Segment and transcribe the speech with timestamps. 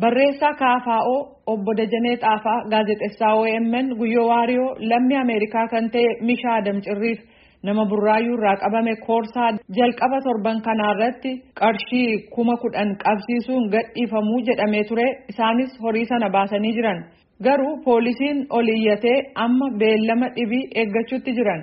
[0.00, 1.16] Barreessaa KFO
[1.52, 7.18] obbo Dajanee Xaafaa gaazexeessaa OMN Guyyoo Waariyoo lammii Ameerikaa kan ta'e Mishaa Adam Cirriif.
[7.62, 9.48] Nama burraayyuu irraa qabame koorsaa
[9.78, 15.06] jalqaba torban kanaa irratti qarshii kuma kudhan qabsiisuun gadhiifamuu jedhamee ture.
[15.32, 17.00] Isaanis horii sana baasanii jiran.
[17.44, 21.62] Garuu poolisiin ol iyyatee amma beellama dhibii eeggachuutti jiran.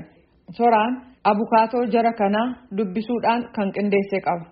[0.57, 0.93] Soraan
[1.23, 2.47] abukaatoo jara kanaa
[2.77, 4.45] dubbisuudhaan kan qindeesse qaba.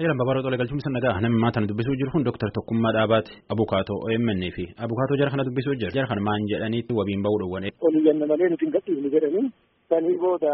[0.00, 2.48] Jedhan babaroo tolee galchuun nagaa namni maatan dubbisuu jiru kun Dr.
[2.56, 7.20] Tokkummaa Dhaabaati abukaatoo OMN fi abukaatoo jara kana dubbisuu jira jara kana maan jedhaniitti wabiin
[7.24, 7.68] ba'uu dhowwane.
[7.86, 9.50] Olii ganna malee nuti hin gadhiifne jedhanii
[9.90, 10.52] sanii booda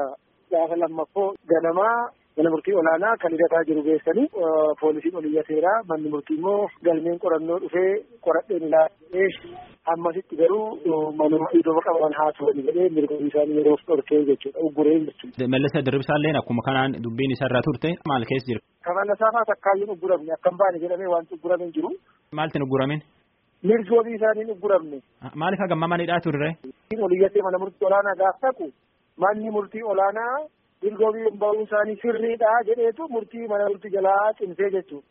[0.51, 4.27] gaafa lammaffoo ganamaa mana murtii olaanaa kan hidhataa jiru geessanii
[4.81, 7.91] poolisiin oliyyateera manni murtii immoo galmeen qorannoo dhufee
[8.27, 9.29] qoradheen ilaalee
[9.95, 10.67] ammasitti garuu
[11.21, 15.49] manuma iddoo qaban haa turani jedhee mirga isaanii yeroo dhorkee jechuudha ugguree jechuudha.
[15.55, 18.61] Mallisa Dirribsaalleen akkuma kanaan dubbiin isarraa turte maal keessa jira?
[18.89, 21.91] Kamallasaa fa'aa takkaayyuun ugguramne akka hin baane jedhamee wanti uggurame hin jiru.
[22.41, 23.01] Maaltiin ugguramin?
[23.69, 24.99] Mirgi wabii isaaniin ugguramne.
[25.43, 26.51] Maaliif hagamma manidhaa turre?
[27.07, 28.67] Oliyyatee mana murtii olaanaa gaaf dhaqu
[29.25, 30.35] manni murtii olaanaa
[30.83, 35.07] mirga wabii ba'uun isaanii sirriidha jedheetu murtii mana murtii jalaa cimsee jechuudha.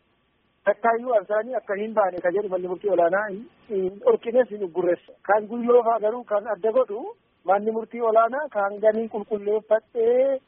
[0.66, 3.28] Takkaayyuu isaanii akka hin baane kan jedhu manni murtii olaanaa
[3.70, 5.14] hin dhorkines hin uggurreessa.
[5.28, 7.04] Kan guyyoo fa'aa garuu kan adda godhu
[7.52, 10.40] manni murtii olaanaa kan ganii qulqulleeffadhee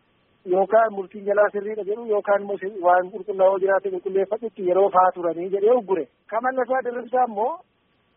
[0.53, 5.75] yookaan murtiin jalaa sirriidha jedhu yookaan immoo waan qulqullaa'oo jiraate qulqulleeffadhutti yeroo fa'aa turanii jedhee
[5.81, 6.05] uggure.
[6.33, 7.51] Kamallasaa Dirribsaa immoo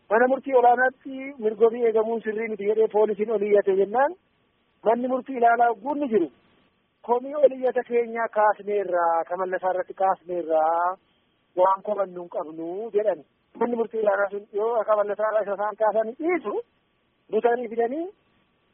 [0.09, 4.15] mana murtii olaanaatti mirga wabii eegamuun sirrii miti jedhee poolisiin oliyyate jennaan
[4.85, 6.27] manni murtii ilaalaa guunni jiru.
[7.07, 10.97] Komii oliyyata keenya kaasneerraa kamallasaa irratti kaasneerraa
[11.61, 13.23] waan komannu hin qabnu jedhani.
[13.59, 16.53] Manni murtii olaanaa sun yoo kamallasaa irraa isa isaan kaasanii dhiisu
[17.35, 18.05] butanii fidanii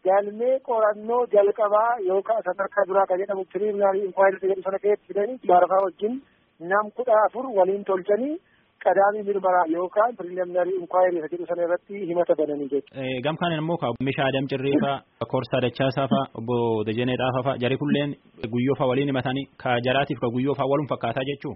[0.08, 5.82] galmee qorannoo jalqabaa yookaan sadarkaa duraa kan jedhamu piriminaarii inkwaayirii jedhu sana keessatti fidanii jaarfaa
[5.88, 6.22] wajjin
[6.74, 8.36] nam kudha afur waliin tolchanii
[8.86, 13.22] qadaamii mirmaraa yookaan piriminaarii inkwaayirii jedhu sana irratti himata bananii jechuudha.
[13.28, 13.78] Gamkaan immoo
[14.08, 14.98] Mishaa Adam Cirriifaa,
[15.32, 18.16] Koorsaa Dachaasaa fa'aa, Obbo Dajanee Dhaafaa fa'aa jari kulleen
[18.54, 21.56] guyyoo fa'aa waliin himatanii ka jaraatiif ka guyyoo fa'aa walum fakkaataa jechuu.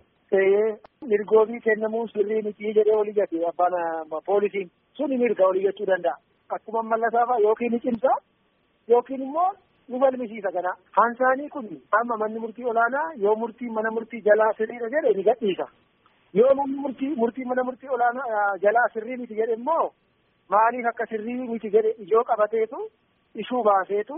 [1.12, 3.75] Mirgoobii kennamuu sirrii miti jedhee olii gate abbaan
[4.25, 6.18] poolisiin suni mirga olii jechuu danda'a.
[6.56, 8.12] Akkuma mallasaa fa'aa yookiin ni cimsa
[8.90, 9.52] yookiin immoo
[9.90, 10.72] nu falmisiisa kana.
[10.98, 11.68] Hansaanii kun
[12.00, 15.66] amma manni murtii olaanaa yoo murtii mana murtii jalaa sirriidha jedhe ni gadhiisa.
[16.40, 19.86] Yoo manni murtii murtii mana murtii olaanaa jalaa sirrii miti jedhe immoo
[20.54, 22.80] maaliif akka sirrii miti jedhe ijoo qabateetu
[23.44, 24.18] ishuu baaseetu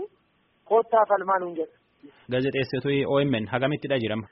[0.70, 1.76] koottaa falmaa nuun jedha.
[2.32, 4.26] Gaazexeessituu OMN hagamittidha jirama.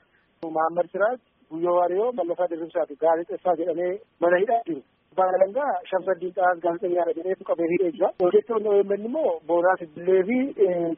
[0.57, 1.19] Mahammad Siraaj
[1.51, 4.81] Guyyoo Waariyoo Mallasaa Dirribsaati gaazexeessaa jedhamee mana hidhaa jiru.
[5.17, 8.09] Baalalangaa Shamsaddiin Xaas gaazexeenyaadha jedheetu qabee hidhee jira.
[8.23, 10.37] Hojjettoonni OMN immoo Boonaas Dillee fi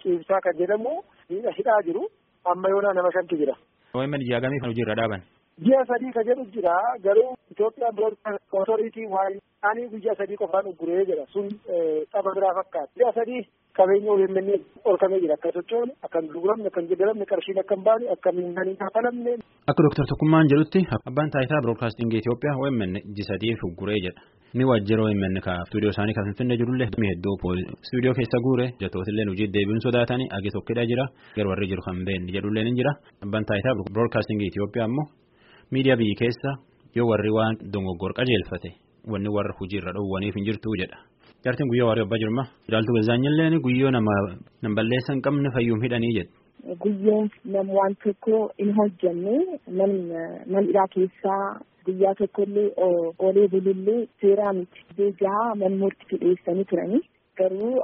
[0.03, 0.93] Ciibsaa kan jedhamu
[1.59, 2.03] hidhaa jiru.
[2.51, 3.55] Amma yoonaa nama shantu jira.
[3.93, 5.21] OMN ji'a gamii kan hojiirra dhaaban.
[5.65, 6.73] Ji'a sadii kan jedhu jira
[7.05, 9.33] garuu Itoophiyaan Broadcast Authority waan
[9.69, 11.47] ani guyyaa sadii qofaan ugguree jedha sun
[12.13, 12.91] xaba biraa fakkaata.
[12.99, 13.41] Ji'a sadii
[13.77, 14.49] qabeenya OMN
[14.91, 18.29] olkamee jira akka sochoone akka hin gurguramne akka hin jedhamne qarshiin akka hin baane akka
[18.37, 19.33] hin kafalamne.
[19.71, 20.79] Akka Dooktar Tokkummaan jedhutti
[21.09, 24.21] abbaan taayitaa Broadcasting Itoophiyaa OMN ji'a sadiif ugguree jedha.
[24.57, 27.35] Ni waajjira OMN ka stuudiyoo isaanii kan Finfinnee jirullee hedduu
[27.89, 32.31] stuudiyoo keessa guure jatootillee hojii deebiin sodaatanii agi tokkidha jira garuu warri jiru kan beekne
[32.37, 32.93] jedhullee ni jira.
[33.25, 35.07] Abbaan taayitaa Broadcasting Itoophiyaa ammoo
[35.71, 36.49] miidiyaa biyyi keessa
[36.97, 38.69] yoo warri waan dogoggora qajeelfate
[39.11, 40.97] wanni warra hojiirra dhowwaniif hin jirtu jedha.
[41.45, 42.43] Jaartiin guyyaa waarii abbaa jirma.
[42.69, 44.15] Ilaaltuu Gazaanyilleen guyyoo nama
[44.79, 46.33] balleessa hin qabne fayyuum hidhanii jedha.
[46.83, 49.35] Guyyoon nam waan tokko hin hojjenne
[50.51, 51.43] man hidhaa keessaa
[51.85, 52.69] guyyaa tokkollee
[53.25, 54.79] oolee bulullee seeraa miti.
[54.97, 57.01] Beekaa man murtii dhiyeessanii turanii
[57.37, 57.75] garuu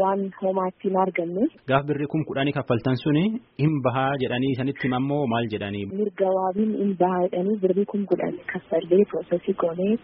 [0.00, 1.44] waan homaatti hin arganne.
[1.70, 3.22] Gaaf birrii kum kudhanii kaffaltan suni
[3.62, 5.84] hin bahaa jedhanii sanitti himammoo maal jedhanii.
[6.00, 9.94] Mirga waabiin hin bahaa jedhanii birrii kum kudhan kaffallee proosesii goonee.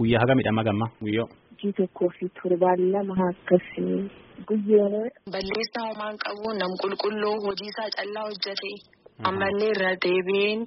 [0.00, 1.28] Guyyaa haga midhama gamma guyyoo.
[1.52, 3.98] Hojii tokkoo fi torbaan lama akkasii
[4.48, 4.94] guyyoon.
[5.34, 8.70] Balleessaa homaan qabu nam qulqulluu hojii isaa callaa hojjete
[9.30, 10.60] ammallee irra deebiin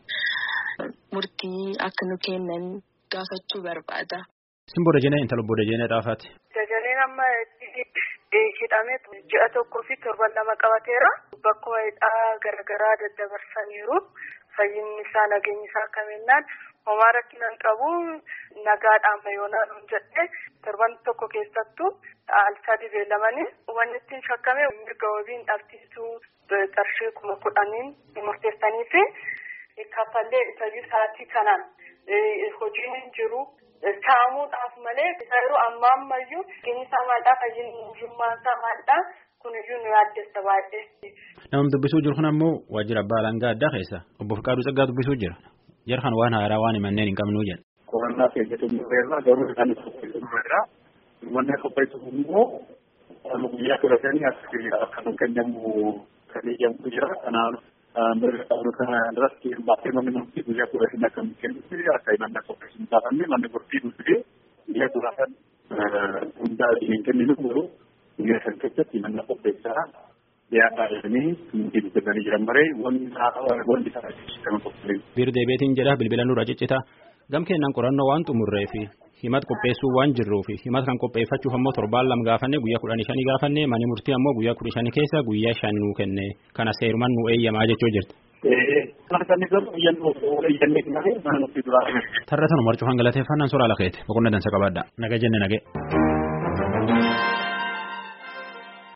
[1.14, 2.66] murtii akka nu kennan
[3.14, 4.20] gaafachuu barbaada.
[4.72, 6.28] Sin Obbo Dajanee intala Obbo Dajanee Xaafaati.
[6.58, 7.26] Dajaneen amma
[8.40, 8.98] hidhamee
[9.32, 11.10] ji'a tokkoo fi torban lama qabateera.
[11.44, 13.98] Bakkuma hidhaa garaagaraa daddabarsaniiru.
[14.58, 16.46] Fayyinni isaa nageenyi isaa akkaminnaan
[16.86, 17.90] homaa rakkinaan qabu
[18.66, 20.26] nagaadhaan mayoonaa nuun jedhe
[20.66, 21.92] torban tokko keessattuu
[22.40, 23.46] alsaa dibeelamanii
[23.78, 26.12] wanni ittiin shakkame mirga wabiin dhabsiisuu
[26.76, 27.96] qarshii kuma kudhaniin
[28.26, 29.06] murteessanii fi
[29.96, 31.64] kaffallee isayyuu sa'aatii kanaan
[32.60, 33.42] hojiin jiru.
[34.06, 39.02] Saamuudhaaf malee yeroo ammaa ammayyuu geenyi isaa maalidhaa fayyinummaan isaa maalidhaa
[39.42, 40.84] kuniyyuu nu yaaddessa baay'ee.
[41.52, 45.36] Namni dubbisuu jiru kun ammoo waajjira abbaa alangaa addaa keessa obbo Fiqaaduu Tsaggaa dubbisuu jira.
[45.90, 47.64] Jara kan waan haaraa waan himanneen hin qabnuu jedha.
[47.92, 50.60] qorannaa keessatti xumurreerra garuu isaan qopheessuurra
[51.36, 52.46] wanni qopheessuuf immoo
[53.54, 54.26] guyyaa shanii
[54.84, 55.72] akka kennamu
[56.34, 57.56] kan eeyyamu jira kanaaf
[57.96, 63.26] kana irratti hirmaattee manni murtii guyyaa kudha shanii akka nu kennutti akka manna qopheessuun taafamne
[63.34, 64.20] manni murtii nu fidee
[64.68, 65.32] guyyaa kudha shan
[66.40, 67.66] hundaa hin kenninu garuu
[68.18, 69.84] guyyaa shan keessatti manna qopheessaa
[70.52, 71.28] dhiyaataa jedhanii
[71.60, 73.12] murtii dubbatanii jiran maree wanti
[73.72, 74.12] wanti isaa
[74.46, 75.04] kan qopheessu.
[75.16, 76.78] Biir deebeetiin jedha bilbila nurra ciccita
[77.32, 78.66] gam keennan qorannoo waan xumurree
[79.22, 80.54] fi himat qopheessuu waan jirruu fi.
[80.66, 84.56] Himat kan qopheeffachuuf ammoo torbaan lama gaafanne guyyaa kudhanii shanii gaafanne manni murtii ammoo guyyaa
[84.60, 86.26] kudha shanii keessa guyyaa shan nuu kenne.
[86.58, 88.14] Kana seeruman nu eeyyamaa jechuu jirti.
[92.30, 95.62] Tarra tanuma marcuu hangalateeffannaan soraa lakeeti boqonna dansa qabaadha naga jenne nagee.